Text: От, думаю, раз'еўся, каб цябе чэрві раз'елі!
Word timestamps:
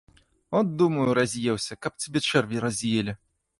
От, 0.59 0.69
думаю, 0.81 1.03
раз'еўся, 1.19 1.79
каб 1.87 1.99
цябе 2.01 2.25
чэрві 2.31 2.67
раз'елі! 2.67 3.19